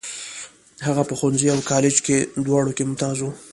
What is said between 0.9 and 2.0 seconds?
په ښوونځي او کالج